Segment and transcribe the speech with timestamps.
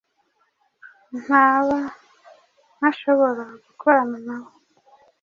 [1.19, 1.77] nkaba
[2.77, 4.49] ntashobora gukorana na bo.